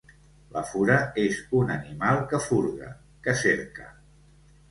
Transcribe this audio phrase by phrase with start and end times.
[0.53, 2.89] La fura és un animal que furga,
[3.27, 3.87] que cerca.